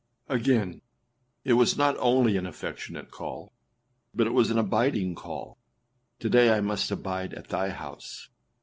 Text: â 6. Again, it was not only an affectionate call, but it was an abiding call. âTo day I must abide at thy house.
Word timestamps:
â 0.27 0.33
6. 0.35 0.39
Again, 0.47 0.81
it 1.43 1.53
was 1.53 1.77
not 1.77 1.95
only 1.99 2.35
an 2.35 2.47
affectionate 2.47 3.11
call, 3.11 3.53
but 4.15 4.25
it 4.25 4.31
was 4.33 4.49
an 4.49 4.57
abiding 4.57 5.13
call. 5.13 5.59
âTo 6.19 6.31
day 6.31 6.51
I 6.51 6.59
must 6.59 6.89
abide 6.89 7.35
at 7.35 7.49
thy 7.49 7.69
house. 7.69 8.27